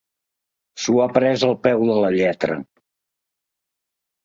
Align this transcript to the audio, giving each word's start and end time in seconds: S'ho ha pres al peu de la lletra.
S'ho 0.85 0.95
ha 1.03 1.05
pres 1.17 1.43
al 1.49 1.53
peu 1.67 1.85
de 1.91 1.99
la 2.05 2.11
lletra. 2.17 2.59